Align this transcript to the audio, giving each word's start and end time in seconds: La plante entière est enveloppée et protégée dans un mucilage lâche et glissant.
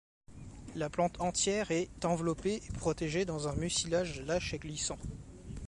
La 0.75 0.89
plante 0.89 1.21
entière 1.21 1.69
est 1.69 2.05
enveloppée 2.05 2.59
et 2.67 2.73
protégée 2.75 3.23
dans 3.23 3.47
un 3.47 3.53
mucilage 3.55 4.19
lâche 4.21 4.55
et 4.55 4.57
glissant. 4.57 4.97